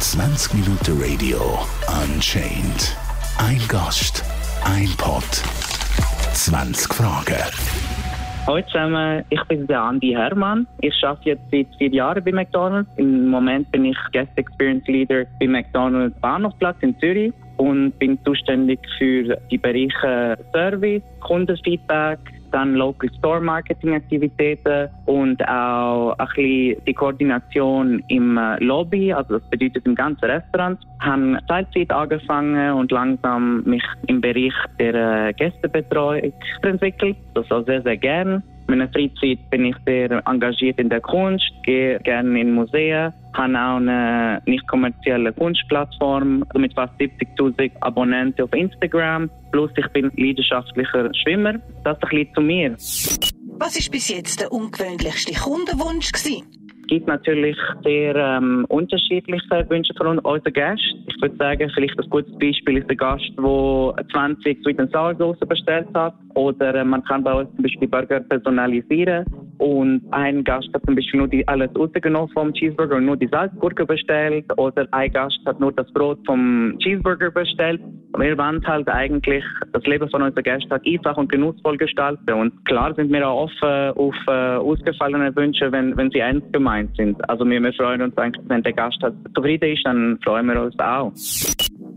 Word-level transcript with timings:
20 0.00 0.54
Minuten 0.54 1.00
Radio 1.00 1.38
Unchained. 2.02 2.96
Ein 3.38 3.60
Gast, 3.68 4.24
ein 4.64 4.88
Pod, 4.98 5.22
20 6.34 6.92
Fragen. 6.92 7.36
Hallo 8.48 8.60
zusammen, 8.66 9.24
ich 9.30 9.40
bin 9.44 9.64
der 9.68 9.80
Andi 9.80 10.10
Hermann. 10.10 10.66
Ich 10.80 10.92
arbeite 11.04 11.30
jetzt 11.30 11.42
seit 11.52 11.68
vier 11.78 11.90
Jahren 11.90 12.24
bei 12.24 12.32
McDonald's. 12.32 12.90
Im 12.96 13.28
Moment 13.28 13.70
bin 13.70 13.84
ich 13.84 13.96
Guest 14.12 14.32
Experience 14.34 14.88
Leader 14.88 15.26
bei 15.38 15.46
McDonald's 15.46 16.18
Bahnhofplatz 16.20 16.78
in 16.80 16.98
Zürich 16.98 17.32
und 17.58 17.96
bin 18.00 18.18
zuständig 18.24 18.80
für 18.98 19.36
die 19.52 19.58
Bereiche 19.58 20.36
Service, 20.52 21.02
Kundenfeedback, 21.20 22.18
dann 22.52 22.74
Local 22.74 23.10
Store 23.18 23.40
Marketing 23.40 23.94
Aktivitäten 23.94 24.88
und 25.06 25.42
auch 25.48 26.14
ein 26.18 26.26
bisschen 26.34 26.84
die 26.86 26.94
Koordination 26.94 28.02
im 28.08 28.36
äh, 28.36 28.62
Lobby, 28.62 29.12
also 29.12 29.38
das 29.38 29.50
bedeutet 29.50 29.86
im 29.86 29.94
ganzen 29.94 30.24
Restaurant. 30.24 30.78
Ich 31.00 31.06
habe 31.06 31.38
Teilzeit 31.48 31.90
angefangen 31.90 32.72
und 32.74 32.90
langsam 32.92 33.62
mich 33.64 33.84
im 34.06 34.20
Bereich 34.20 34.54
der 34.78 35.28
äh, 35.28 35.32
Gästebetreuung 35.32 36.32
entwickelt. 36.62 37.16
Das 37.34 37.50
auch 37.50 37.64
sehr, 37.64 37.82
sehr 37.82 37.96
gern. 37.96 38.42
In 38.70 38.78
meiner 38.78 38.92
Freizeit 38.92 39.50
bin 39.50 39.64
ich 39.64 39.74
sehr 39.84 40.22
engagiert 40.28 40.78
in 40.78 40.88
der 40.88 41.00
Kunst, 41.00 41.50
gehe 41.64 41.98
gerne 42.04 42.40
in 42.40 42.52
Museen, 42.52 43.12
habe 43.34 43.58
auch 43.58 43.76
eine 43.78 44.40
nicht 44.46 44.64
kommerzielle 44.68 45.32
Kunstplattform 45.32 46.44
mit 46.54 46.72
fast 46.74 46.92
70.000 47.00 47.72
Abonnenten 47.80 48.44
auf 48.44 48.52
Instagram. 48.52 49.28
Plus 49.50 49.72
ich 49.76 49.88
bin 49.88 50.12
leidenschaftlicher 50.16 51.12
Schwimmer. 51.14 51.54
Das 51.82 51.98
ist 51.98 52.04
ein 52.04 52.10
bisschen 52.10 52.34
zu 52.34 52.40
mir. 52.42 52.76
Was 53.58 53.76
ist 53.76 53.90
bis 53.90 54.08
jetzt 54.08 54.40
der 54.40 54.52
ungewöhnlichste 54.52 55.34
Kundenwunsch 55.34 56.12
gewesen? 56.12 56.59
Gibt 56.90 57.06
natürlich 57.06 57.56
sehr 57.84 58.16
ähm, 58.16 58.66
unterschiedliche 58.68 59.64
Wünsche 59.68 59.94
von 59.96 60.18
unseren 60.18 60.52
Gästen. 60.52 61.04
Ich 61.06 61.22
würde 61.22 61.36
sagen, 61.36 61.70
vielleicht 61.72 61.96
ein 61.96 62.10
gutes 62.10 62.36
Beispiel 62.40 62.78
ist 62.78 62.88
der 62.88 62.96
Gast, 62.96 63.30
der 63.38 64.06
20 64.10 64.58
Sweet 64.64 64.90
Sour 64.92 65.14
Sauce 65.14 65.38
bestellt 65.38 65.86
hat. 65.94 66.14
Oder 66.34 66.74
äh, 66.74 66.84
man 66.84 67.04
kann 67.04 67.22
bei 67.22 67.32
uns 67.32 67.48
zum 67.54 67.62
Beispiel 67.62 67.86
Burger 67.86 68.18
personalisieren. 68.18 69.24
Und 69.58 70.02
ein 70.10 70.42
Gast 70.42 70.68
hat 70.74 70.84
zum 70.84 70.96
Beispiel 70.96 71.18
nur 71.18 71.28
die, 71.28 71.46
alles 71.46 71.70
rausgenommen 71.78 72.28
vom 72.30 72.52
Cheeseburger 72.54 72.96
und 72.96 73.06
nur 73.06 73.16
die 73.16 73.28
Salzgurke 73.28 73.86
bestellt. 73.86 74.46
Oder 74.56 74.88
ein 74.90 75.12
Gast 75.12 75.38
hat 75.46 75.60
nur 75.60 75.70
das 75.70 75.86
Brot 75.92 76.18
vom 76.26 76.76
Cheeseburger 76.80 77.30
bestellt. 77.30 77.80
Wir 78.18 78.36
wollen 78.36 78.66
halt 78.66 78.88
eigentlich 78.88 79.44
das 79.72 79.84
Leben 79.84 80.10
von 80.10 80.22
unseren 80.22 80.42
Gästen 80.42 80.70
halt 80.70 80.82
einfach 80.84 81.16
und 81.16 81.30
genussvoll 81.30 81.76
gestalten. 81.76 82.32
Und 82.32 82.64
klar 82.64 82.92
sind 82.96 83.12
wir 83.12 83.28
auch 83.28 83.44
offen 83.44 83.90
auf 83.96 84.16
äh, 84.26 84.56
ausgefallene 84.56 85.36
Wünsche, 85.36 85.70
wenn, 85.70 85.96
wenn 85.96 86.10
sie 86.10 86.18
ernst 86.18 86.52
gemeint 86.52 86.79
sind. 86.96 87.16
Also 87.28 87.44
wir, 87.44 87.60
wir 87.60 87.72
freuen 87.72 88.02
uns 88.02 88.16
eigentlich, 88.16 88.44
wenn 88.48 88.62
der 88.62 88.72
Gast 88.72 88.98
halt 89.02 89.14
zufrieden 89.34 89.72
ist, 89.72 89.84
dann 89.84 90.18
freuen 90.22 90.46
wir 90.46 90.60
uns 90.60 90.78
auch. 90.78 91.12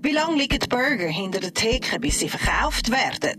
Wie 0.05 0.11
lange 0.11 0.37
liegen 0.37 0.59
die 0.59 0.67
Burger 0.67 1.07
hinter 1.07 1.39
der 1.39 1.53
Theke, 1.53 1.99
bis 1.99 2.19
sie 2.19 2.29
verkauft 2.29 2.91
werden? 2.91 3.37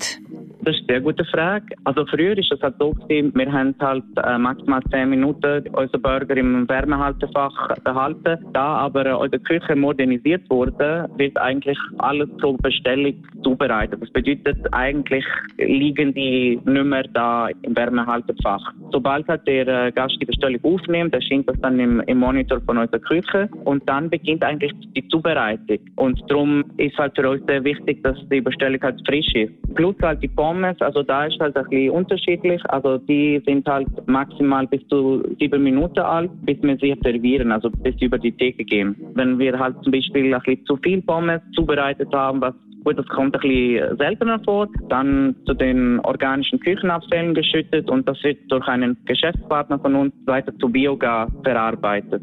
Das 0.65 0.75
ist 0.75 0.81
eine 0.81 0.87
sehr 0.89 1.01
gute 1.01 1.25
Frage. 1.27 1.67
Also 1.85 2.07
früher 2.07 2.39
ist 2.39 2.51
es 2.51 2.61
halt 2.63 2.77
so 2.79 2.93
gewesen, 2.93 3.33
wir 3.35 3.53
haben 3.53 3.75
halt 3.81 4.05
äh, 4.25 4.39
maximal 4.39 4.81
10 4.91 5.11
Minuten 5.11 5.69
unseren 5.69 6.01
Burger 6.01 6.37
im 6.39 6.67
Wärmehaltefach 6.67 7.77
behalten. 7.85 8.39
Da 8.55 8.77
aber 8.77 9.05
äh, 9.05 9.13
unsere 9.13 9.43
Küche 9.43 9.77
modernisiert 9.77 10.49
wurde, 10.49 11.09
wird 11.19 11.37
eigentlich 11.37 11.79
alles 11.99 12.31
zur 12.41 12.57
Bestellung 12.57 13.15
zubereitet. 13.43 14.01
Das 14.01 14.11
bedeutet 14.11 14.57
eigentlich 14.73 15.25
liegen 15.59 16.15
die 16.15 16.59
nicht 16.65 16.85
mehr 16.85 17.05
da 17.13 17.49
im 17.61 17.77
Wärmehaltefach. 17.77 18.73
Sobald 18.91 19.29
halt 19.29 19.47
der 19.47 19.69
äh, 19.69 19.93
Gast 19.93 20.17
die 20.21 20.25
Bestellung 20.25 20.61
aufnimmt, 20.63 21.15
erscheint 21.15 21.47
das 21.49 21.61
dann 21.61 21.79
im, 21.79 22.01
im 22.07 22.19
Monitor 22.19 22.61
von 22.63 22.79
unserer 22.79 23.01
Küche 23.01 23.51
und 23.65 23.87
dann 23.89 24.09
beginnt 24.09 24.43
eigentlich 24.43 24.73
die 24.97 25.07
Zubereitung. 25.09 25.79
Und 25.97 26.23
darum 26.29 26.65
ist 26.79 26.97
halt 26.97 27.15
für 27.17 27.29
uns 27.29 27.45
sehr 27.47 27.63
wichtig, 27.65 28.03
dass 28.03 28.17
die 28.31 28.41
Bestellung 28.41 28.81
halt 28.81 29.01
frisch 29.07 29.35
ist. 29.35 29.53
Plus 29.75 29.97
halt 30.01 30.23
die 30.23 30.29
Pommes, 30.29 30.54
also 30.63 31.03
da 31.03 31.27
ist 31.27 31.41
halt 31.41 31.57
ein 31.57 31.65
bisschen 31.65 31.91
unterschiedlich. 31.91 32.63
Also 32.69 32.99
die 32.99 33.43
sind 33.47 33.67
halt 33.67 33.89
maximal 34.07 34.67
bis 34.67 34.87
zu 34.89 35.23
sieben 35.39 35.63
Minuten 35.63 36.01
alt, 36.01 36.31
bis 36.43 36.63
wir 36.63 36.77
sie 36.77 36.95
servieren, 37.03 37.51
also 37.51 37.71
bis 37.71 37.97
sie 37.99 38.07
über 38.07 38.19
die 38.19 38.33
Theke 38.33 38.65
gehen. 38.65 38.95
Wenn 39.15 39.39
wir 39.39 39.59
halt 39.59 39.77
zum 39.83 39.93
Beispiel 39.93 40.35
ein 40.35 40.41
bisschen 40.41 40.67
zu 40.67 40.77
viel 40.77 41.03
Pommes 41.03 41.41
zubereitet 41.55 42.13
haben, 42.13 42.41
was 42.41 42.55
das 42.93 43.07
kommt 43.07 43.35
ein 43.35 43.41
bisschen 43.41 43.97
seltener 43.97 44.41
vor. 44.45 44.69
Dann 44.89 45.35
zu 45.47 45.55
den 45.55 46.01
organischen 46.01 46.61
Küchenabfällen 46.61 47.35
geschüttet 47.35 47.89
und 47.89 48.07
das 48.07 48.23
wird 48.23 48.39
durch 48.51 48.67
einen 48.69 48.99
Geschäftspartner 49.07 49.79
von 49.79 49.95
uns 49.95 50.13
weiter 50.27 50.53
zu 50.59 50.69
Biogas 50.69 51.31
verarbeitet. 51.43 52.23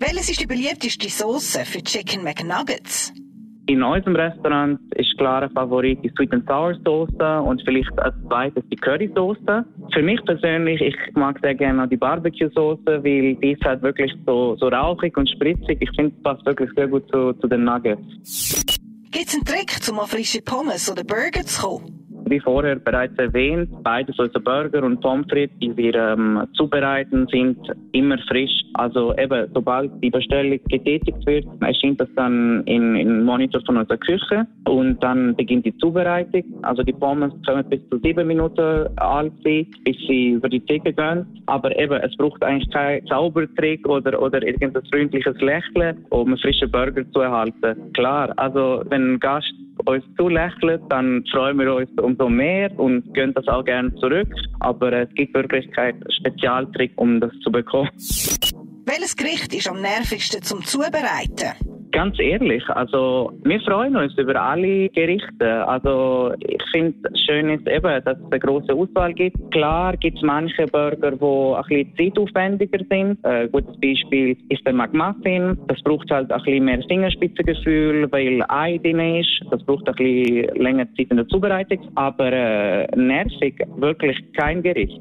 Welches 0.00 0.30
ist 0.30 0.40
die 0.40 0.46
beliebteste 0.46 1.08
Sauce 1.08 1.58
für 1.64 1.82
Chicken 1.82 2.24
McNuggets? 2.24 3.12
In 3.70 3.84
unserem 3.84 4.16
Restaurant 4.16 4.80
ist 4.96 5.16
klar 5.16 5.42
ein 5.44 5.50
Favorit 5.50 6.02
die 6.02 6.10
Sweet 6.16 6.32
and 6.32 6.44
Sour 6.48 6.74
Soße 6.84 7.40
und 7.40 7.62
vielleicht 7.64 7.96
als 8.00 8.16
zweites 8.26 8.64
die 8.68 8.74
Curry 8.74 9.08
Soße. 9.14 9.64
Für 9.94 10.02
mich 10.02 10.20
persönlich, 10.24 10.80
ich 10.80 10.96
mag 11.14 11.38
sehr 11.40 11.54
gerne 11.54 11.86
die 11.86 11.96
Barbecue 11.96 12.50
Soße, 12.52 12.82
weil 12.84 13.36
die 13.36 13.52
ist 13.52 13.64
halt 13.64 13.80
wirklich 13.82 14.12
so, 14.26 14.56
so 14.56 14.66
rauchig 14.66 15.16
und 15.16 15.30
spritzig. 15.30 15.78
Ich 15.80 15.90
finde, 15.94 16.12
es 16.16 16.22
passt 16.24 16.44
wirklich 16.44 16.68
sehr 16.74 16.88
gut 16.88 17.08
zu, 17.12 17.32
zu 17.34 17.46
den 17.46 17.62
Nuggets. 17.62 18.02
Gibt 19.12 19.28
es 19.28 19.34
einen 19.34 19.44
Trick, 19.44 19.78
um 19.88 20.00
an 20.00 20.06
frische 20.08 20.42
Pommes 20.42 20.90
oder 20.90 21.04
Burger 21.04 21.44
zu 21.44 21.62
kommen? 21.62 21.99
Wie 22.30 22.38
vorher 22.38 22.76
bereits 22.76 23.18
erwähnt, 23.18 23.68
beides 23.82 24.16
unsere 24.16 24.38
Burger 24.38 24.84
und 24.84 25.00
Pommes 25.00 25.26
frites, 25.28 25.58
die 25.58 25.76
wir 25.76 25.96
ähm, 25.96 26.46
zubereiten, 26.54 27.26
sind 27.32 27.58
immer 27.90 28.18
frisch. 28.28 28.52
Also 28.74 29.12
eben, 29.18 29.48
sobald 29.52 29.90
die 30.00 30.10
Bestellung 30.10 30.60
getätigt 30.68 31.26
wird, 31.26 31.44
erscheint 31.60 32.00
das 32.00 32.08
dann 32.14 32.62
in 32.66 33.24
Monitor 33.24 33.60
von 33.66 33.78
unserer 33.78 33.98
Küche 33.98 34.46
und 34.68 35.02
dann 35.02 35.34
beginnt 35.34 35.66
die 35.66 35.76
Zubereitung. 35.78 36.44
Also 36.62 36.84
die 36.84 36.92
Pommes 36.92 37.32
können 37.44 37.68
bis 37.68 37.80
zu 37.90 37.98
sieben 37.98 38.28
Minuten 38.28 38.86
alt 38.98 39.32
sein, 39.42 39.66
bis 39.84 39.96
sie 40.06 40.30
über 40.34 40.48
die 40.48 40.60
Theke 40.60 40.92
gehen. 40.92 41.26
Aber 41.46 41.76
eben, 41.76 42.00
es 42.00 42.16
braucht 42.16 42.44
eigentlich 42.44 42.70
keinen 42.70 43.04
Zaubertrick 43.08 43.88
oder, 43.88 44.22
oder 44.22 44.40
irgendein 44.40 44.84
freundliches 44.86 45.36
Lächeln, 45.40 46.06
um 46.10 46.28
einen 46.28 46.38
frischen 46.38 46.70
Burger 46.70 47.02
zu 47.10 47.22
erhalten. 47.22 47.92
Klar, 47.92 48.32
also 48.36 48.84
wenn 48.88 49.14
ein 49.14 49.18
Gast 49.18 49.52
uns 49.86 50.04
zulächelt, 50.16 50.82
dann 50.88 51.24
freuen 51.32 51.58
wir 51.58 51.74
uns 51.74 51.90
umso 52.00 52.28
mehr 52.28 52.70
und 52.78 53.12
gehen 53.14 53.32
das 53.34 53.46
auch 53.48 53.64
gerne 53.64 53.94
zurück. 53.96 54.28
Aber 54.60 54.92
es 54.92 55.08
gibt 55.14 55.34
wirklich 55.34 55.70
keinen 55.72 56.02
Spezialtrick, 56.10 56.92
um 56.96 57.20
das 57.20 57.32
zu 57.42 57.50
bekommen. 57.50 57.90
Welches 58.86 59.16
Gericht 59.16 59.54
ist 59.54 59.68
am 59.68 59.80
nervigsten 59.80 60.42
zum 60.42 60.64
Zubereiten? 60.64 61.79
Ganz 61.92 62.18
ehrlich, 62.20 62.62
also 62.68 63.32
wir 63.42 63.60
freuen 63.62 63.96
uns 63.96 64.16
über 64.16 64.40
alle 64.40 64.88
Gerichte. 64.90 65.66
Also 65.66 66.32
ich 66.38 66.62
finde 66.70 66.96
schön 67.26 67.48
ist 67.50 67.66
eben, 67.66 68.04
dass 68.04 68.16
es 68.16 68.24
eine 68.30 68.38
große 68.38 68.72
Auswahl 68.72 69.12
gibt. 69.12 69.36
Klar 69.50 69.96
gibt 69.96 70.18
es 70.18 70.22
manche 70.22 70.66
Burger, 70.66 71.12
die 71.12 71.24
ein 71.24 71.94
bisschen 71.96 71.96
zeitaufwendiger 71.96 72.78
sind. 72.88 73.24
Ein 73.24 73.50
gutes 73.50 73.74
Beispiel 73.80 74.36
ist 74.50 74.64
der 74.64 74.72
McMuffin. 74.72 75.58
Das 75.66 75.82
braucht 75.82 76.10
halt 76.10 76.30
ein 76.30 76.42
bisschen 76.42 76.64
mehr 76.64 76.82
Fingerspitzengefühl, 76.86 78.10
weil 78.12 78.44
Ei 78.48 78.78
drin 78.78 79.00
ist. 79.00 79.40
Das 79.50 79.62
braucht 79.64 79.88
ein 79.88 79.94
bisschen 79.94 80.54
länger 80.56 80.86
Zeit 80.96 81.10
in 81.10 81.16
der 81.16 81.28
Zubereitung. 81.28 81.88
Aber 81.96 82.32
äh, 82.32 82.86
nervig 82.96 83.58
wirklich 83.76 84.16
kein 84.34 84.62
Gericht. 84.62 85.00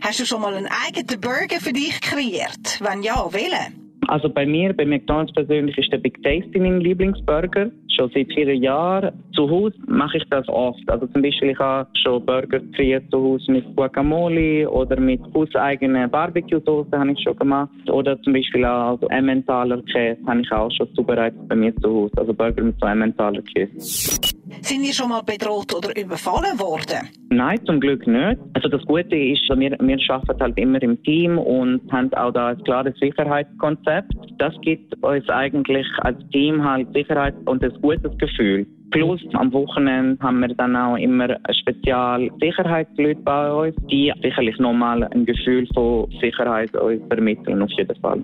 Hast 0.00 0.20
du 0.20 0.24
schon 0.24 0.40
mal 0.40 0.54
einen 0.54 0.68
eigenen 0.86 1.20
Burger 1.20 1.60
für 1.60 1.72
dich 1.72 2.00
kreiert? 2.00 2.80
Wenn 2.80 3.02
ja, 3.02 3.26
welchen? 3.30 3.79
Also 4.08 4.28
bei 4.28 4.46
mir, 4.46 4.72
bei 4.72 4.84
McDonalds 4.84 5.32
persönlich, 5.32 5.76
ist 5.78 5.92
der 5.92 5.98
Big 5.98 6.22
Tasty 6.22 6.58
mein 6.58 6.80
Lieblingsburger. 6.80 7.70
Schon 7.96 8.10
seit 8.14 8.32
vielen 8.32 8.62
Jahren. 8.62 9.12
Zu 9.34 9.48
Hause 9.48 9.76
mache 9.86 10.18
ich 10.18 10.24
das 10.30 10.48
oft. 10.48 10.82
Also 10.88 11.06
zum 11.08 11.22
Beispiel, 11.22 11.50
ich 11.50 11.58
habe 11.58 11.88
schon 12.02 12.24
Burger 12.24 12.60
zu 12.72 13.18
Hause 13.18 13.52
mit 13.52 13.76
Guacamole 13.76 14.68
oder 14.70 14.98
mit 14.98 15.20
hauseigenen 15.34 16.10
Barbecue-Soße 16.10 16.98
habe 16.98 17.12
ich 17.12 17.22
schon 17.22 17.36
gemacht. 17.36 17.70
Oder 17.90 18.20
zum 18.22 18.32
Beispiel 18.32 18.64
auch 18.64 18.92
also 18.92 19.08
Emmentaler 19.08 19.82
Käse 19.82 20.18
habe 20.26 20.40
ich 20.40 20.52
auch 20.52 20.70
schon 20.72 20.92
zubereitet 20.94 21.38
bei 21.48 21.56
mir 21.56 21.74
zu 21.76 21.88
Hause. 21.88 22.12
Also 22.16 22.34
Burger 22.34 22.62
mit 22.62 22.76
so 22.80 22.86
Emmentaler 22.86 23.42
Käse. 23.42 24.39
Sind 24.62 24.84
ihr 24.84 24.92
schon 24.92 25.08
mal 25.08 25.22
bedroht 25.22 25.74
oder 25.74 25.96
überfallen 25.96 26.58
worden? 26.58 27.08
Nein, 27.30 27.58
zum 27.66 27.80
Glück 27.80 28.06
nicht. 28.06 28.38
Also 28.54 28.68
das 28.68 28.82
Gute 28.86 29.16
ist, 29.16 29.48
wir, 29.48 29.70
wir 29.70 29.98
arbeiten 30.08 30.40
halt 30.40 30.58
immer 30.58 30.82
im 30.82 31.02
Team 31.02 31.38
und 31.38 31.80
haben 31.92 32.12
auch 32.14 32.32
da 32.32 32.48
ein 32.48 32.64
klares 32.64 32.94
Sicherheitskonzept. 32.98 34.12
Das 34.38 34.54
gibt 34.62 34.94
uns 35.02 35.28
eigentlich 35.28 35.86
als 35.98 36.18
Team 36.30 36.62
halt 36.64 36.92
Sicherheit 36.92 37.34
und 37.46 37.62
ein 37.62 37.72
gutes 37.80 38.16
Gefühl. 38.18 38.66
Plus 38.90 39.20
am 39.34 39.52
Wochenende 39.52 40.20
haben 40.20 40.40
wir 40.40 40.48
dann 40.48 40.74
auch 40.74 40.96
immer 40.96 41.28
spezial 41.52 42.28
Sicherheitsleute 42.40 43.20
bei 43.22 43.52
uns, 43.52 43.76
die 43.90 44.12
sicherlich 44.20 44.58
nochmal 44.58 45.04
ein 45.04 45.24
Gefühl 45.24 45.66
von 45.74 46.10
Sicherheit 46.20 46.74
uns 46.74 47.00
vermitteln, 47.08 47.62
auf 47.62 47.70
jeden 47.76 48.00
Fall. 48.00 48.22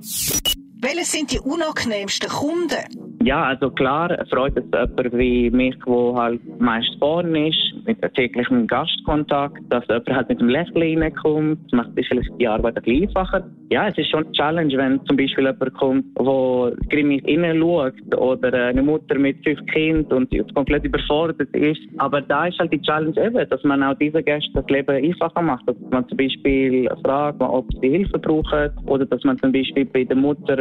Welche 0.79 1.05
sind 1.05 1.33
die 1.33 1.41
unangenehmsten 1.41 2.29
Kunden? 2.29 3.17
Ja, 3.23 3.45
also 3.45 3.71
klar 3.71 4.15
freut 4.31 4.57
es 4.57 4.65
jemand 4.71 5.11
wie 5.17 5.51
mich, 5.51 5.75
der 5.87 6.15
halt 6.15 6.61
meist 6.61 6.97
vorne 6.99 7.49
ist. 7.49 7.87
mit 7.87 8.03
täglichem 8.15 8.67
Gastkontakt, 8.67 9.61
dass 9.71 9.85
jemand 9.89 10.17
halt 10.17 10.29
mit 10.29 10.41
dem 10.41 10.49
Lächeln 10.49 11.03
reinkommt. 11.03 11.59
Das 11.65 11.73
macht 11.73 11.91
vielleicht 11.95 12.31
die 12.39 12.47
Arbeit 12.47 12.77
ein 12.77 13.03
einfacher. 13.03 13.49
Ja, 13.69 13.89
es 13.89 13.99
ist 13.99 14.11
schon 14.11 14.25
eine 14.25 14.33
Challenge, 14.33 14.77
wenn 14.77 15.05
zum 15.07 15.17
Beispiel 15.17 15.45
jemand 15.45 15.75
kommt, 15.75 16.05
der 16.19 16.73
grimmig 16.89 17.27
innen 17.27 17.59
schaut 17.61 18.17
oder 18.17 18.53
eine 18.53 18.83
Mutter 18.83 19.19
mit 19.19 19.43
fünf 19.45 19.59
Kindern 19.67 20.19
und 20.19 20.55
komplett 20.55 20.85
überfordert 20.85 21.49
ist. 21.53 21.81
Aber 21.99 22.21
da 22.21 22.47
ist 22.47 22.59
halt 22.61 22.73
die 22.73 22.81
Challenge 22.83 23.21
eben, 23.21 23.49
dass 23.49 23.63
man 23.65 23.83
auch 23.83 23.95
diesen 23.99 24.25
Gästen 24.25 24.53
das 24.55 24.67
Leben 24.69 25.05
einfacher 25.05 25.43
macht. 25.43 25.67
Dass 25.67 25.77
man 25.91 26.09
zum 26.09 26.17
Beispiel 26.17 26.89
fragt, 27.05 27.41
ob 27.41 27.67
sie 27.81 27.89
Hilfe 27.89 28.19
brauchen 28.19 28.71
oder 28.87 29.05
dass 29.05 29.25
man 29.25 29.37
zum 29.39 29.51
Beispiel 29.51 29.85
bei 29.85 30.05
der 30.05 30.17
Mutter 30.17 30.59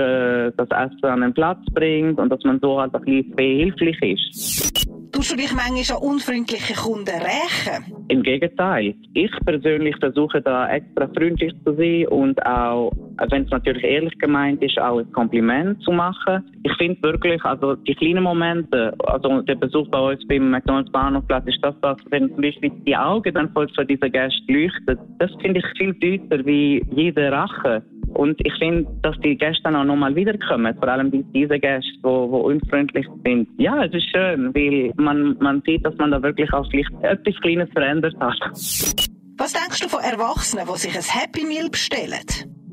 äh, 0.48 0.52
das 0.57 0.69
Essen 0.69 1.06
an 1.06 1.22
den 1.22 1.34
Platz 1.34 1.60
bringt 1.74 2.19
und 2.19 2.30
dass 2.30 2.44
man 2.44 2.60
so 2.60 2.81
halt 2.81 2.96
ein 2.96 3.02
bisschen 3.02 3.36
behilflich 3.36 4.02
ist. 4.02 4.84
Tust 5.15 5.31
du 5.31 5.38
dich 5.38 5.53
manchmal 5.53 5.97
an 5.97 6.03
unfreundliche 6.03 6.73
Kunden 6.73 7.07
rächen? 7.07 7.85
Im 8.09 8.21
Gegenteil. 8.21 8.94
Ich 9.13 9.31
persönlich 9.45 9.95
versuche 10.01 10.41
da 10.41 10.69
extra 10.69 11.07
freundlich 11.07 11.53
zu 11.63 11.73
sein 11.73 12.06
und 12.09 12.45
auch, 12.45 12.91
wenn 13.29 13.44
es 13.44 13.50
natürlich 13.50 13.83
ehrlich 13.85 14.13
gemeint 14.19 14.62
ist, 14.62 14.77
auch 14.77 15.00
ein 15.00 15.09
Kompliment 15.13 15.81
zu 15.83 15.91
machen. 15.94 16.44
Ich 16.63 16.73
finde 16.77 17.01
wirklich, 17.01 17.41
also 17.45 17.75
die 17.75 17.95
kleinen 17.95 18.23
Momente, 18.23 18.94
also 19.06 19.41
der 19.44 19.56
Besuch 19.56 19.88
bei 19.88 20.00
uns 20.00 20.27
beim 20.27 20.51
McDonalds 20.51 20.91
Bahnhofplatz 20.91 21.47
ist 21.47 21.59
das, 21.61 21.75
was, 21.79 21.97
wenn 22.09 22.27
zum 22.33 22.41
Beispiel 22.41 22.71
die 22.85 22.97
Augen 22.97 23.33
dann 23.33 23.53
voll 23.53 23.69
für 23.73 23.85
diese 23.85 24.09
Gäste 24.09 24.44
leuchten, 24.50 25.00
das 25.19 25.31
finde 25.41 25.61
ich 25.61 25.77
viel 25.77 25.94
deutlicher 25.94 26.45
wie 26.45 26.83
jede 26.94 27.31
Rache. 27.31 27.81
Und 28.15 28.39
ich 28.45 28.53
finde, 28.59 28.88
dass 29.01 29.19
die 29.19 29.38
Gäste 29.38 29.63
dann 29.63 29.75
auch 29.75 29.83
nochmal 29.83 30.15
wiederkommen, 30.15 30.73
vor 30.75 30.88
allem 30.88 31.12
diese 31.33 31.59
Gäste, 31.59 31.91
die, 32.01 32.07
unfreundlich 32.07 33.06
sind. 33.25 33.50
Ja, 33.57 33.83
es 33.83 33.94
ist 33.94 34.09
schön, 34.09 34.56
weil 34.56 34.94
man, 34.95 35.38
man 35.39 35.62
sieht, 35.65 35.85
dass 35.85 35.95
man 35.97 36.12
da 36.12 36.23
wirklich 36.23 36.51
auch 36.53 36.65
vielleicht 36.71 36.91
etwas 37.01 37.35
Kleines 37.41 37.69
verändert 37.71 38.15
hat. 38.21 38.39
Was 39.38 39.51
denkst 39.51 39.81
du 39.81 39.89
von 39.89 40.00
Erwachsenen, 40.00 40.65
die 40.65 40.79
sich 40.79 40.95
ein 40.95 41.21
Happy 41.21 41.45
Meal 41.45 41.69
bestellen? 41.69 42.23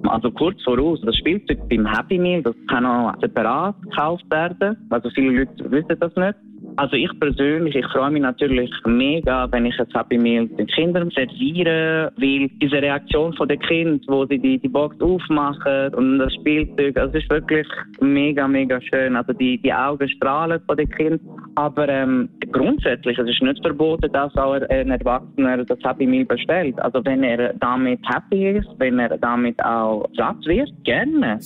Also 0.04 0.30
kurz 0.30 0.62
voraus, 0.62 1.00
das 1.04 1.16
Spielzeug 1.16 1.58
beim 1.68 1.86
Happy 1.86 2.18
Meal, 2.18 2.42
das 2.42 2.54
kann 2.68 2.86
auch 2.86 3.14
separat 3.20 3.80
gekauft 3.82 4.24
werden. 4.30 4.76
Also 4.90 5.10
viele 5.10 5.40
Leute 5.40 5.70
wissen 5.70 5.98
das 5.98 6.14
nicht. 6.14 6.34
Also 6.76 6.96
ich 6.96 7.10
persönlich, 7.20 7.74
ich 7.76 7.86
freue 7.86 8.10
mich 8.10 8.22
natürlich 8.22 8.70
mega, 8.86 9.50
wenn 9.52 9.66
ich 9.66 9.78
ein 9.78 9.86
Happy 9.94 10.18
Meal 10.18 10.46
den 10.48 10.66
Kindern 10.66 11.10
serviere, 11.10 12.12
weil 12.16 12.48
diese 12.60 12.76
Reaktion 12.76 13.32
von 13.34 13.48
den 13.48 13.60
Kindern, 13.60 14.00
wo 14.06 14.24
sie 14.26 14.38
die, 14.38 14.58
die 14.58 14.68
Box 14.68 15.00
aufmachen 15.00 15.94
und 15.94 16.18
das 16.18 16.32
Spielzeug, 16.34 16.96
also 16.96 17.16
es 17.16 17.24
ist 17.24 17.30
wirklich 17.30 17.66
mega, 18.00 18.48
mega 18.48 18.80
schön. 18.80 19.16
Also 19.16 19.32
die, 19.32 19.58
die 19.58 19.72
Augen 19.72 20.08
strahlen 20.08 20.60
von 20.66 20.76
den 20.76 20.90
Kindern. 20.90 21.20
Aber 21.54 21.88
ähm, 21.88 22.28
grundsätzlich, 22.50 23.18
es 23.18 23.28
ist 23.28 23.42
nicht 23.42 23.60
verboten, 23.62 24.10
dass 24.12 24.34
auch 24.36 24.54
ein 24.54 24.90
Erwachsener 24.90 25.64
das 25.64 25.78
Happy 25.84 26.06
Meal 26.06 26.24
bestellt. 26.24 26.80
Also 26.80 27.04
wenn 27.04 27.22
er 27.22 27.52
damit 27.54 28.00
happy 28.08 28.58
ist, 28.58 28.68
wenn 28.78 28.98
er 28.98 29.18
damit 29.18 29.62
auch 29.62 30.08
satt 30.16 30.44
wird, 30.46 30.70
gerne. 30.84 31.38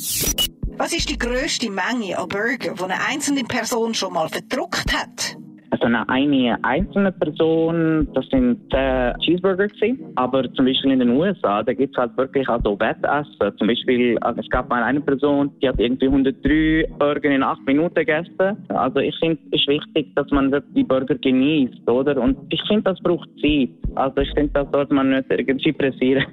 Was 0.78 0.92
ist 0.92 1.08
die 1.08 1.16
grösste 1.16 1.70
Menge 1.70 2.18
an 2.18 2.28
Burger, 2.28 2.74
die 2.74 2.84
eine 2.84 3.00
einzelne 3.08 3.44
Person 3.44 3.94
schon 3.94 4.12
mal 4.12 4.28
verdruckt 4.28 4.92
hat? 4.92 5.36
Also 5.70 5.86
eine, 5.86 6.58
einzelne 6.64 7.12
Person, 7.12 8.06
das 8.12 8.26
sind 8.28 8.60
zehn 8.70 9.14
Cheeseburger 9.20 9.68
gewesen. 9.68 10.12
Aber 10.16 10.42
zum 10.52 10.66
Beispiel 10.66 10.92
in 10.92 10.98
den 10.98 11.10
USA, 11.10 11.62
da 11.62 11.72
gibt 11.72 11.96
es 11.96 11.98
halt 11.98 12.14
wirklich 12.18 12.46
also 12.48 12.78
Wettessen. 12.78 13.58
Zum 13.58 13.68
Beispiel, 13.68 14.18
also 14.18 14.40
es 14.40 14.48
gab 14.50 14.68
mal 14.68 14.82
eine 14.82 15.00
Person, 15.00 15.50
die 15.62 15.68
hat 15.68 15.80
irgendwie 15.80 16.06
103 16.06 16.88
Burger 16.98 17.30
in 17.30 17.42
acht 17.42 17.64
Minuten 17.66 17.94
gegessen. 17.94 18.56
Also 18.68 19.00
ich 19.00 19.16
finde, 19.18 19.38
es 19.52 19.60
ist 19.60 19.68
wichtig, 19.68 20.14
dass 20.14 20.30
man 20.30 20.54
die 20.74 20.84
Burger 20.84 21.14
genießt, 21.14 21.88
oder? 21.88 22.20
Und 22.20 22.36
ich 22.50 22.60
finde, 22.68 22.82
das 22.82 23.00
braucht 23.00 23.28
Zeit. 23.40 23.70
Also 23.94 24.20
ich 24.20 24.30
finde, 24.34 24.52
das 24.52 24.68
sollte 24.72 24.92
man 24.92 25.08
nicht 25.08 25.24
irgendwie 25.30 25.72
pressieren. 25.72 26.26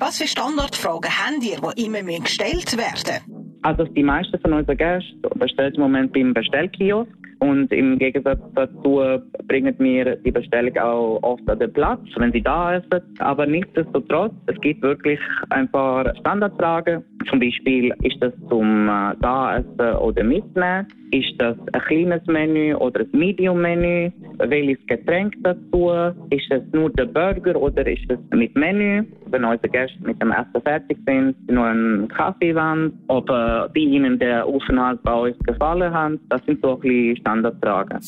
Was 0.00 0.18
für 0.18 0.28
Standardfragen 0.28 1.10
habt 1.10 1.42
ihr, 1.42 1.58
die 1.76 1.84
immer 1.84 2.02
gestellt 2.20 2.76
werden? 2.76 3.58
Also 3.62 3.84
die 3.84 4.04
meisten 4.04 4.38
von 4.40 4.52
unseren 4.52 4.76
Gästen 4.76 5.20
bestellen 5.34 5.74
im 5.74 5.80
Moment 5.80 6.12
beim 6.12 6.32
Bestellkiosk 6.32 7.10
und 7.40 7.72
im 7.72 7.98
Gegensatz 7.98 8.38
dazu 8.54 9.00
bringen 9.48 9.74
wir 9.78 10.14
die 10.16 10.30
Bestellung 10.30 10.76
auch 10.78 11.18
oft 11.22 11.48
an 11.50 11.58
den 11.58 11.72
Platz, 11.72 12.00
wenn 12.16 12.32
sie 12.32 12.42
da 12.42 12.76
essen. 12.76 13.02
Aber 13.18 13.46
nichtsdestotrotz, 13.46 14.32
es 14.46 14.60
gibt 14.60 14.82
wirklich 14.82 15.18
ein 15.50 15.68
paar 15.70 16.14
Standardfragen. 16.20 17.04
Zum 17.28 17.40
Beispiel, 17.40 17.92
ist 18.02 18.16
das 18.20 18.32
zum 18.48 18.88
äh, 18.88 19.14
da 19.20 19.58
essen 19.58 19.96
oder 19.96 20.22
mitnehmen? 20.22 20.86
Ist 21.10 21.34
das 21.38 21.56
ein 21.72 21.80
kleines 21.82 22.26
Menü 22.26 22.74
oder 22.74 23.00
ein 23.00 23.08
Medium-Menü? 23.12 24.10
Welches 24.38 24.86
Getränk 24.86 25.34
dazu? 25.42 25.90
Ist 26.30 26.50
es 26.50 26.62
nur 26.72 26.90
der 26.90 27.06
Burger 27.06 27.56
oder 27.56 27.86
ist 27.86 28.10
es 28.10 28.18
mit 28.30 28.54
Menü? 28.54 29.04
Wenn 29.26 29.44
unsere 29.44 29.68
Gäste 29.68 29.98
mit 30.02 30.20
dem 30.22 30.32
Essen 30.32 30.62
fertig 30.64 30.98
sind, 31.06 31.34
nur 31.50 31.66
ein 31.66 32.08
Kaffee 32.08 32.54
wollen, 32.54 32.98
ob 33.08 33.28
äh, 33.30 33.68
die 33.74 33.84
ihnen 33.84 34.18
der 34.18 34.46
Aufenthalt 34.46 35.02
bei 35.02 35.14
uns 35.14 35.38
gefallen 35.40 35.92
hat, 35.92 36.12
das 36.28 36.44
sind 36.46 36.60
so 36.62 36.74
ein 36.74 36.80
bisschen 36.80 37.16
Standardfragen. 37.18 37.98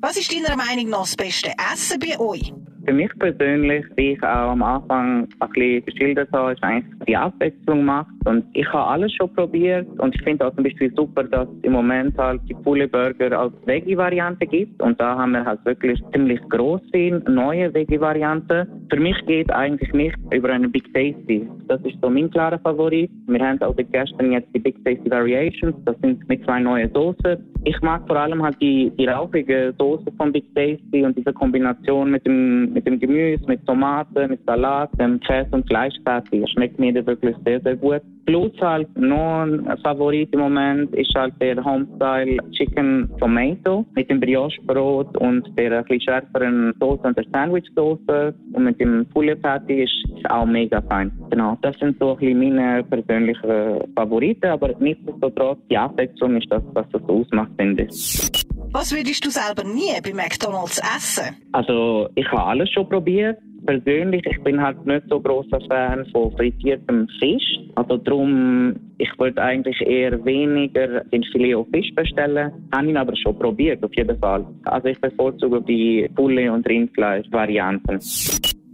Was 0.00 0.16
ist 0.16 0.32
deiner 0.32 0.56
Meinung 0.56 0.90
nach 0.90 1.00
das 1.00 1.16
beste 1.16 1.50
Essen 1.72 1.98
bei 1.98 2.18
euch? 2.20 2.52
Für 2.88 2.94
mich 2.94 3.10
persönlich, 3.18 3.84
wie 3.96 4.12
ich 4.12 4.22
auch 4.22 4.52
am 4.52 4.62
Anfang 4.62 5.28
ein 5.40 5.50
bisschen 5.50 5.84
geschildert 5.84 6.30
habe, 6.32 6.52
ist 6.52 6.62
eigentlich 6.62 6.90
die 7.06 7.14
Abwechslung 7.14 7.84
macht. 7.84 8.08
Und 8.24 8.46
ich 8.54 8.66
habe 8.72 8.86
alles 8.86 9.12
schon 9.12 9.30
probiert 9.34 9.86
und 9.98 10.14
ich 10.14 10.22
finde 10.22 10.46
auch 10.46 10.54
zum 10.54 10.64
Beispiel 10.64 10.90
super, 10.96 11.24
dass 11.24 11.46
es 11.50 11.64
im 11.64 11.72
Moment 11.72 12.16
halt 12.16 12.40
die 12.48 12.54
Pulle 12.54 12.88
Burger 12.88 13.38
als 13.38 13.52
Veggie-Variante 13.66 14.46
gibt. 14.46 14.80
Und 14.80 14.98
da 14.98 15.18
haben 15.18 15.32
wir 15.32 15.44
halt 15.44 15.62
wirklich 15.66 16.02
ziemlich 16.14 16.40
große 16.48 17.22
neue 17.28 17.74
Veggie-Varianten. 17.74 18.66
Für 18.90 19.00
mich 19.00 19.16
geht 19.26 19.52
eigentlich 19.52 19.92
nicht 19.92 20.16
über 20.32 20.48
eine 20.48 20.70
Big 20.70 20.84
Tasty. 20.94 21.46
Das 21.66 21.82
ist 21.82 21.98
so 22.00 22.08
mein 22.08 22.30
klarer 22.30 22.58
Favorit. 22.60 23.10
Wir 23.26 23.40
haben 23.40 23.60
auch 23.60 23.76
gestern 23.76 24.32
jetzt 24.32 24.48
die 24.54 24.60
Big 24.60 24.82
Tasty 24.86 25.10
Variations. 25.10 25.76
Das 25.84 25.96
sind 26.00 26.26
mit 26.26 26.42
zwei 26.46 26.60
neuen 26.60 26.90
Soßen. 26.94 27.36
Ich 27.64 27.78
mag 27.82 28.06
vor 28.06 28.16
allem 28.16 28.42
halt 28.42 28.56
die, 28.62 28.90
die 28.98 29.06
rauchige 29.06 29.74
Soße 29.78 30.10
von 30.16 30.32
Big 30.32 30.46
Tasty 30.54 31.04
und 31.04 31.18
diese 31.18 31.34
Kombination 31.34 32.10
mit 32.10 32.24
dem 32.24 32.77
mit 32.78 32.86
dem 32.86 33.00
Gemüse, 33.00 33.44
mit 33.46 33.66
Tomaten, 33.66 34.30
mit 34.30 34.40
Salat, 34.46 34.88
dem 35.00 35.18
Käse 35.20 35.48
und 35.50 35.66
Fleischparty. 35.66 36.44
Schmeckt 36.52 36.78
mir 36.78 36.94
wirklich 36.94 37.34
sehr, 37.44 37.60
sehr 37.60 37.74
gut. 37.74 38.02
Plus 38.24 38.52
halt 38.60 38.88
noch 38.96 39.42
ein 39.42 39.66
Favorit 39.82 40.32
im 40.32 40.40
Moment 40.40 40.94
ist 40.94 41.12
halt 41.16 41.34
der 41.40 41.64
Homestyle 41.64 42.36
Chicken 42.52 43.10
Tomato 43.18 43.84
mit 43.96 44.08
dem 44.10 44.20
Brioche-Brot 44.20 45.16
und 45.16 45.42
der 45.58 45.72
etwas 45.72 46.02
schärferen 46.02 46.72
Soße 46.78 47.02
und 47.02 47.16
der 47.16 47.24
Sandwich-Soße 47.32 48.34
und 48.52 48.64
mit 48.64 48.78
dem 48.80 49.06
Poulet 49.06 49.40
Patty 49.42 49.82
ist, 49.84 50.04
ist 50.14 50.30
auch 50.30 50.46
mega 50.46 50.80
fein. 50.82 51.10
Genau, 51.30 51.56
das 51.62 51.76
sind 51.78 51.98
so 51.98 52.12
ein 52.12 52.18
bisschen 52.18 52.38
meine 52.38 52.84
persönlichen 52.84 53.80
Favoriten, 53.96 54.46
aber 54.46 54.74
nichtsdestotrotz 54.78 55.58
die 55.70 55.78
Abwechslung 55.78 56.36
ist 56.36 56.52
das, 56.52 56.62
was 56.74 56.86
das 56.90 57.02
ausmacht, 57.08 57.50
finde 57.56 57.84
ich. 57.84 58.28
Was 58.70 58.92
würdest 58.92 59.24
du 59.24 59.30
selber 59.30 59.64
nie 59.64 59.98
bei 60.02 60.12
McDonalds 60.12 60.78
essen? 60.78 61.36
Also, 61.52 62.08
ich 62.16 62.26
habe 62.30 62.44
alles 62.44 62.70
schon 62.70 62.88
probiert. 62.88 63.38
Persönlich, 63.66 64.22
ich 64.26 64.42
bin 64.44 64.60
halt 64.60 64.84
nicht 64.86 65.04
so 65.08 65.20
großer 65.20 65.60
Fan 65.68 66.06
von 66.12 66.30
frittiertem 66.36 67.08
Fisch. 67.18 67.58
Also 67.74 67.96
darum, 67.96 68.76
ich 68.98 69.08
würde 69.18 69.42
eigentlich 69.42 69.80
eher 69.80 70.24
weniger 70.24 71.00
den 71.04 71.24
Filet 71.24 71.54
auf 71.54 71.66
Fisch 71.72 71.92
bestellen. 71.94 72.52
Habe 72.72 72.86
ihn 72.88 72.96
aber 72.96 73.16
schon 73.16 73.38
probiert, 73.38 73.82
auf 73.82 73.94
jeden 73.96 74.18
Fall. 74.18 74.46
Also 74.64 74.88
ich 74.88 75.00
bevorzuge 75.00 75.60
die 75.62 76.08
Poulet- 76.14 76.50
und 76.50 76.66
Rindfleisch-Varianten. 76.68 77.98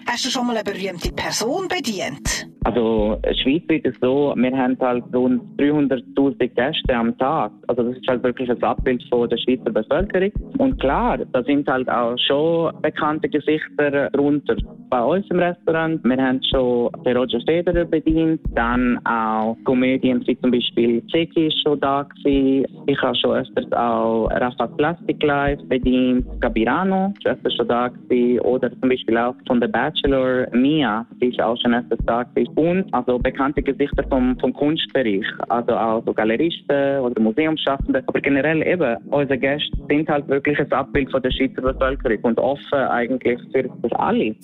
Hast 0.07 0.27
du 0.27 0.29
schon 0.29 0.47
mal 0.47 0.57
eine 0.57 0.65
berühmte 0.65 1.13
Person 1.13 1.67
bedient? 1.69 2.49
Also 2.64 3.18
schweizweit 3.42 3.85
ist 3.85 4.00
so, 4.00 4.33
wir 4.37 4.56
haben 4.56 4.76
halt 4.80 5.04
rund 5.14 5.42
300'000 5.59 6.38
Gäste 6.49 6.94
am 6.94 7.16
Tag. 7.18 7.52
Also 7.68 7.83
das 7.83 7.97
ist 7.97 8.09
halt 8.09 8.23
wirklich 8.23 8.50
ein 8.50 8.62
Abbild 8.62 9.04
von 9.11 9.28
der 9.28 9.37
Schweizer 9.37 9.71
Bevölkerung. 9.71 10.33
Und 10.56 10.80
klar, 10.80 11.18
da 11.18 11.42
sind 11.42 11.68
halt 11.68 11.88
auch 11.90 12.16
schon 12.26 12.73
bekannte 12.80 13.28
Gesichter 13.28 14.09
drunter. 14.11 14.56
Bei 14.88 15.02
uns 15.02 15.26
im 15.30 15.40
Restaurant, 15.40 16.02
wir 16.04 16.16
haben 16.16 16.40
schon 16.50 16.90
den 17.04 17.16
Roger 17.16 17.40
Federer 17.47 17.85
bedient, 17.85 18.40
dann 18.54 18.99
auch 19.04 19.56
Comedians 19.64 20.26
wie 20.26 20.40
zum 20.40 20.50
Beispiel 20.50 21.06
Zeki 21.09 21.49
ist 21.49 21.61
schon 21.62 21.78
da 21.80 22.02
gewesen. 22.02 22.66
Ich 22.87 23.02
habe 23.02 23.16
schon 23.16 23.37
öfters 23.37 23.71
auch 23.73 24.28
Rafa 24.30 24.68
Plastic 24.68 25.23
Live 25.23 25.61
bedient, 25.68 26.25
Gabirano 26.40 27.12
ist 27.18 27.26
öfters 27.26 27.54
schon 27.56 27.68
da 27.68 27.88
gewesen. 27.88 28.40
Oder 28.40 28.71
zum 28.80 28.88
Beispiel 28.88 29.18
auch 29.18 29.35
von 29.47 29.61
The 29.61 29.68
Bachelor 29.68 30.47
Mia, 30.52 31.04
die 31.21 31.28
ist 31.28 31.42
auch 31.42 31.59
schon 31.61 31.75
öfters 31.75 31.99
da 32.06 32.23
gewesen 32.23 32.53
und 32.56 32.92
also 32.92 33.18
bekannte 33.18 33.62
Gesichter 33.62 34.04
vom, 34.08 34.38
vom 34.38 34.52
Kunstbereich, 34.52 35.26
also 35.49 35.73
auch 35.73 36.02
so 36.04 36.12
Galeristen 36.12 37.00
oder 37.00 37.20
Museumsschaffende. 37.20 38.02
Aber 38.06 38.20
generell 38.20 38.62
eben, 38.66 38.96
unsere 39.11 39.38
Gäste 39.38 39.76
sind 39.88 40.08
halt 40.08 40.28
wirklich 40.28 40.58
ein 40.58 40.73
Abbild 40.73 41.11
von 41.11 41.23
der 41.23 41.30
Schweizer 41.30 41.62
Bevölkerung 41.62 42.18
und 42.23 42.38
offen 42.38 42.78
eigentlich 42.78 43.38
für, 43.52 43.64
für 43.64 43.99
alle. 43.99 44.34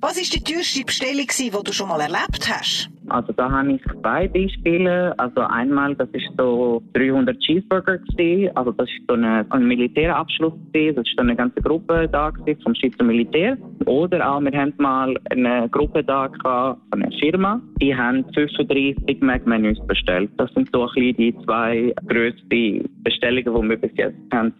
Was 0.00 0.20
ist 0.20 0.34
die 0.34 0.42
teuerste 0.42 0.84
Bestellung, 0.84 1.26
die 1.26 1.64
du 1.64 1.72
schon 1.72 1.88
mal 1.88 2.00
erlebt 2.00 2.48
hast? 2.48 2.90
Also 3.08 3.32
da 3.32 3.50
habe 3.50 3.72
ich 3.72 3.82
zwei 4.00 4.28
Beispiele. 4.28 5.18
Also 5.18 5.40
einmal, 5.40 5.94
das 5.94 6.08
ist 6.12 6.28
so 6.36 6.82
300 6.94 7.38
Cheeseburger 7.40 7.98
gewesen. 7.98 8.56
Also 8.56 8.72
das 8.72 8.88
ist 8.88 9.06
so 9.08 9.14
eine, 9.14 9.46
ein 9.50 9.66
Militärabschluss 9.66 10.54
gewesen. 10.72 10.96
Das 10.96 11.06
ist 11.06 11.14
so 11.16 11.22
eine 11.22 11.36
ganze 11.36 11.60
Gruppe 11.60 12.08
da 12.10 12.30
gewesen, 12.30 12.60
vom 12.62 12.74
Schweizer 12.74 13.04
Militär. 13.04 13.56
Oder 13.86 14.30
auch, 14.30 14.40
wir 14.40 14.52
haben 14.52 14.74
mal 14.78 15.16
eine 15.30 15.68
Gruppe 15.68 16.02
da 16.02 16.26
gehabt, 16.26 16.80
von 16.90 17.02
einer 17.02 17.12
Firma. 17.18 17.60
Die 17.80 17.94
haben 17.94 18.24
35 18.34 18.96
Big 19.06 19.22
Mac 19.22 19.46
Menüs 19.46 19.78
bestellt. 19.86 20.30
Das 20.36 20.52
sind 20.54 20.70
so 20.72 20.82
ein 20.82 20.94
bisschen 20.94 21.16
die 21.16 21.36
zwei 21.44 21.94
grössten 22.06 22.88
Bestellungen, 23.02 23.62
die 23.62 23.68
wir 23.68 23.76
bis 23.76 23.92
jetzt 23.96 24.18
haben. 24.32 24.52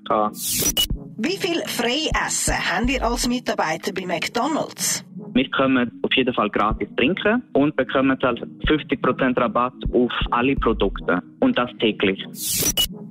Wie 1.19 1.37
viel 1.37 1.63
Freiessen 1.67 2.55
haben 2.55 2.89
ihr 2.89 3.03
als 3.03 3.27
Mitarbeiter 3.27 3.93
bei 3.93 4.07
McDonalds? 4.07 5.05
Wir 5.37 5.51
können 5.51 5.91
auf 6.03 6.15
jeden 6.15 6.33
Fall 6.33 6.49
gratis 6.49 6.89
trinken 6.97 7.43
und 7.53 7.77
bekommen 7.77 8.17
halt 8.23 8.41
50% 8.67 9.39
Rabatt 9.39 9.75
auf 9.93 10.13
alle 10.31 10.55
Produkte. 10.57 11.23
Und 11.41 11.59
das 11.59 11.71
täglich. 11.79 12.25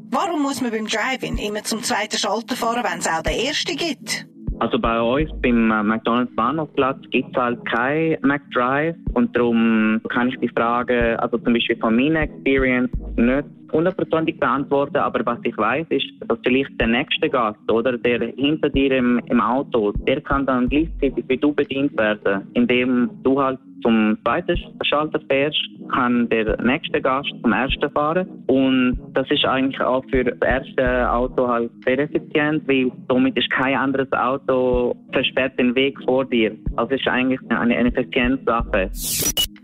Warum 0.09 0.41
muss 0.41 0.61
man 0.61 0.71
beim 0.71 0.87
Drive-In 0.87 1.37
immer 1.37 1.63
zum 1.63 1.83
zweiten 1.83 2.17
Schalter 2.17 2.55
fahren, 2.55 2.83
wenn 2.83 2.99
es 2.99 3.07
auch 3.07 3.21
den 3.21 3.45
ersten 3.45 3.77
gibt? 3.77 4.25
Also 4.59 4.79
bei 4.79 4.99
uns 5.01 5.29
beim 5.41 5.69
äh, 5.69 5.83
McDonalds 5.83 6.33
Bahnhofplatz 6.35 6.97
gibt 7.11 7.35
es 7.35 7.41
halt 7.41 7.59
kein 7.65 8.17
McDrive 8.21 8.95
und 9.13 9.35
darum 9.35 10.01
kann 10.09 10.29
ich 10.29 10.39
die 10.39 10.47
Frage, 10.47 11.21
also 11.21 11.37
zum 11.37 11.53
Beispiel 11.53 11.77
von 11.77 11.95
meiner 11.95 12.21
Experience, 12.21 12.89
nicht 13.17 13.45
hundertprozentig 13.71 14.39
beantworten, 14.39 14.97
aber 14.97 15.25
was 15.25 15.39
ich 15.43 15.57
weiß, 15.57 15.87
ist, 15.89 16.05
dass 16.27 16.39
vielleicht 16.43 16.79
der 16.79 16.87
nächste 16.87 17.29
Gast 17.29 17.59
oder 17.71 17.97
der 17.97 18.19
hinter 18.35 18.69
dir 18.69 18.91
im, 18.91 19.19
im 19.27 19.41
Auto, 19.41 19.91
der 20.07 20.21
kann 20.21 20.45
dann 20.45 20.69
gleichzeitig 20.69 21.23
wie 21.27 21.37
du 21.37 21.53
bedient 21.53 21.97
werden, 21.97 22.47
indem 22.53 23.09
du 23.23 23.41
halt 23.41 23.59
zum 23.81 24.17
zweiten 24.23 24.57
Schalter 24.83 25.19
fährst, 25.29 25.59
kann 25.93 26.27
der 26.29 26.59
nächste 26.61 26.99
Gast 26.99 27.29
zum 27.41 27.53
ersten 27.53 27.89
fahren. 27.91 28.27
Und 28.47 28.99
das 29.13 29.29
ist 29.29 29.45
eigentlich 29.45 29.79
auch 29.79 30.03
für 30.09 30.23
das 30.23 30.39
erste 30.41 31.11
Auto 31.11 31.47
halt 31.47 31.71
sehr 31.85 31.99
effizient, 31.99 32.67
weil 32.67 32.91
somit 33.07 33.37
ist 33.37 33.49
kein 33.51 33.75
anderes 33.75 34.11
Auto 34.11 34.95
versperrt 35.11 35.59
den 35.59 35.75
Weg 35.75 35.97
vor 36.05 36.25
dir. 36.25 36.55
Also 36.77 36.95
ist 36.95 37.07
eigentlich 37.07 37.39
eine, 37.49 37.59
eine 37.77 37.95
Effizienzsache. 37.95 38.89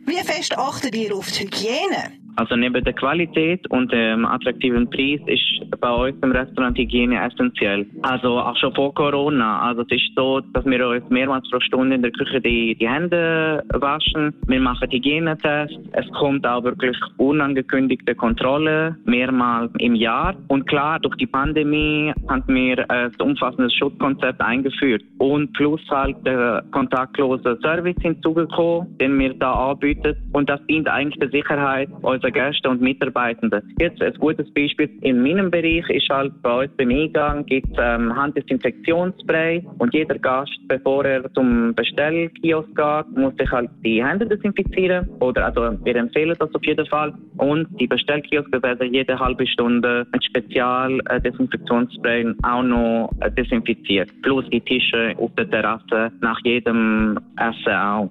Wie 0.06 0.24
fest 0.24 0.58
achtet 0.58 0.96
ihr 0.96 1.16
auf 1.16 1.32
die 1.32 1.46
Hygiene? 1.46 2.21
Also 2.36 2.56
neben 2.56 2.84
der 2.84 2.94
Qualität 2.94 3.70
und 3.70 3.92
dem 3.92 4.26
attraktiven 4.26 4.90
Preis 4.90 5.20
ist 5.28 5.80
bei 5.80 5.92
uns 5.92 6.16
im 6.22 6.32
Restaurant 6.32 6.78
Hygiene 6.78 7.22
essentiell. 7.24 7.86
Also 8.04 8.40
auch 8.40 8.56
schon 8.58 8.74
vor 8.74 8.94
Corona. 8.94 9.62
Also 9.62 9.82
es 9.82 9.92
ist 9.92 10.12
so, 10.16 10.40
dass 10.54 10.66
wir 10.66 10.88
uns 10.88 11.10
mehrmals 11.10 11.50
pro 11.50 11.60
Stunde 11.60 11.96
in 11.96 12.02
der 12.02 12.12
Küche 12.12 12.42
die, 12.42 12.76
die 12.76 12.88
Hände 12.88 13.64
waschen. 13.74 14.34
Wir 14.48 14.60
machen 14.60 14.90
Hygienetests. 14.92 15.78
Es 15.94 16.10
kommt 16.14 16.46
auch 16.48 16.64
wirklich 16.64 16.98
unangekündigte 17.18 18.16
Kontrolle 18.16 18.96
mehrmals 19.06 19.72
im 19.80 19.96
Jahr. 19.96 20.36
Und 20.48 20.68
klar, 20.68 21.00
durch 21.00 21.16
die 21.18 21.28
Pandemie 21.28 22.14
haben 22.30 22.44
wir 22.48 22.90
ein 22.90 23.12
umfassendes 23.22 23.74
Schutzkonzept 23.76 24.42
eingeführt. 24.42 25.04
Und 25.18 25.54
plus 25.54 25.82
halt 25.90 26.16
der 26.26 26.64
kontaktlose 26.72 27.58
Service 27.62 27.96
hinzugekommen, 28.02 28.98
den 28.98 29.18
wir 29.20 29.34
da 29.34 29.72
anbieten. 29.72 30.16
Und 30.34 30.50
das 30.50 30.66
dient 30.68 30.88
eigentlich 30.88 31.20
der 31.20 31.30
Sicherheit 31.30 31.90
unsere 32.22 32.32
Gäste 32.32 32.70
und 32.70 32.82
Mitarbeitenden. 32.82 33.62
Jetzt 33.80 34.02
ein 34.02 34.14
gutes 34.14 34.52
Beispiel 34.54 34.90
in 35.02 35.22
meinem 35.22 35.50
Bereich 35.50 35.90
ist 35.90 36.10
halt 36.10 36.40
bei 36.42 36.64
uns 36.64 36.72
beim 36.78 36.90
Eingang 36.90 37.46
gibt 37.46 37.68
es 37.72 37.78
ähm, 37.80 38.16
Handdesinfektionsspray 38.16 39.66
und 39.80 39.94
jeder 39.94 40.20
Gast, 40.20 40.52
bevor 40.68 41.06
er 41.06 41.34
zum 41.34 41.74
Bestellkiosk 41.74 42.70
geht, 42.76 43.18
muss 43.18 43.34
sich 43.38 43.50
halt 43.52 43.70
die 43.84 44.04
Hände 44.04 44.28
desinfizieren 44.28 45.10
oder 45.20 45.46
also 45.46 45.78
wir 45.84 45.96
empfehlen 45.96 46.36
das 46.38 46.54
auf 46.54 46.64
jeden 46.64 46.86
Fall 46.88 47.14
und 47.38 47.68
die 47.80 47.88
Bestellkioske 47.88 48.62
werden 48.62 48.94
jede 48.94 49.18
halbe 49.18 49.48
Stunde 49.48 50.06
mit 50.12 50.24
Spezialdesinfektionsspray 50.24 52.22
äh, 52.22 52.36
auch 52.44 52.64
noch 52.64 53.12
äh, 53.22 53.32
desinfiziert. 53.32 54.10
Plus 54.22 54.46
die 54.52 54.62
Tische 54.62 55.16
auf 55.18 55.32
der 55.38 55.50
Terrasse 55.50 56.12
nach 56.22 56.40
jedem 56.44 57.18
Essen 57.38 57.74
auch. 57.74 58.10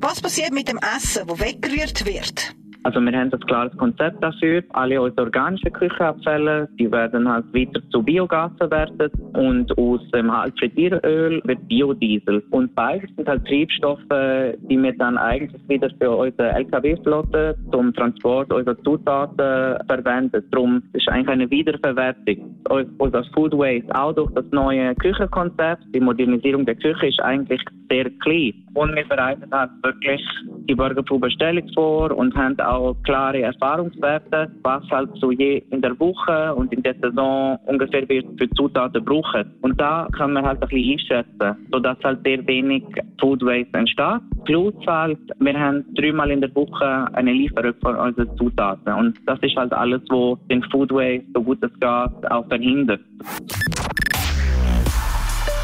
Was 0.00 0.20
passiert 0.20 0.52
mit 0.52 0.68
dem 0.68 0.78
Essen, 0.78 1.26
das 1.28 1.40
weggerührt 1.40 2.04
wird? 2.06 2.61
Also 2.84 3.00
wir 3.00 3.12
haben 3.12 3.32
ein 3.32 3.40
klares 3.40 3.76
Konzept 3.76 4.22
dafür. 4.22 4.62
Alle 4.70 5.00
unsere 5.00 5.22
organischen 5.22 5.72
Küchenabfälle, 5.72 6.68
die 6.78 6.90
werden 6.90 7.28
halt 7.28 7.44
weiter 7.54 7.80
zu 7.90 8.02
Biogas 8.02 8.50
verwertet 8.58 9.12
und 9.34 9.76
aus 9.78 10.00
dem 10.10 10.32
Halbfrittieröl 10.32 11.40
wird 11.44 11.68
Biodiesel. 11.68 12.42
Und 12.50 12.74
beides 12.74 13.08
sind 13.16 13.28
halt 13.28 13.46
Triebstoffe, 13.46 14.00
die 14.08 14.82
wir 14.82 14.92
dann 14.98 15.16
eigentlich 15.16 15.62
wieder 15.68 15.90
für 16.00 16.10
unsere 16.10 16.50
LKW-Flotte 16.52 17.56
zum 17.70 17.94
Transport 17.94 18.52
unserer 18.52 18.76
Zutaten 18.82 19.76
verwenden. 19.86 20.44
Darum 20.50 20.82
ist 20.92 21.08
eigentlich 21.08 21.28
eine 21.28 21.50
Wiederverwertung. 21.50 22.56
Unser 22.98 23.24
Food 23.32 23.52
Waste 23.52 23.94
auch 23.94 24.12
durch 24.12 24.30
das 24.32 24.44
neue 24.50 24.94
Küchenkonzept, 24.96 25.84
die 25.94 26.00
Modernisierung 26.00 26.66
der 26.66 26.74
Küche 26.74 27.06
ist 27.06 27.20
eigentlich 27.20 27.62
sehr 27.92 28.10
klein. 28.22 28.54
Und 28.74 28.94
wir 28.94 29.04
bereiten 29.04 29.50
halt 29.52 29.70
wirklich 29.82 30.22
die 30.68 30.74
Burgerprobestellung 30.74 31.68
vor 31.74 32.10
und 32.16 32.34
haben 32.34 32.58
auch 32.60 32.96
klare 33.04 33.42
Erfahrungswerte, 33.42 34.50
was 34.62 34.82
halt 34.90 35.10
so 35.16 35.30
je 35.30 35.62
in 35.70 35.82
der 35.82 35.98
Woche 36.00 36.54
und 36.54 36.72
in 36.72 36.82
der 36.82 36.94
Saison 37.02 37.58
ungefähr 37.66 38.08
wird 38.08 38.26
für 38.38 38.48
Zutaten 38.50 39.04
brauchen. 39.04 39.52
Und 39.60 39.78
da 39.78 40.08
kann 40.16 40.32
man 40.32 40.44
halt 40.44 40.62
ein 40.62 40.68
bisschen 40.68 40.92
einschätzen, 40.92 41.68
sodass 41.70 41.98
halt 42.02 42.20
sehr 42.24 42.46
wenig 42.46 42.84
Food 43.20 43.42
Waste 43.42 43.76
entsteht. 43.76 44.20
Plus 44.44 44.74
halt, 44.86 45.18
wir 45.38 45.58
haben 45.58 45.84
dreimal 45.94 46.30
in 46.30 46.40
der 46.40 46.54
Woche 46.54 47.06
eine 47.12 47.32
Lieferung 47.32 47.74
von 47.82 47.96
unseren 47.96 48.34
Zutaten. 48.38 48.92
Und 48.94 49.18
das 49.26 49.38
ist 49.42 49.56
halt 49.56 49.72
alles, 49.72 50.00
was 50.08 50.38
den 50.48 50.62
Food 50.70 50.92
Waste, 50.92 51.26
so 51.34 51.42
gut 51.42 51.58
es 51.62 51.72
geht, 51.74 52.30
auch 52.30 52.46
verhindert. 52.48 53.00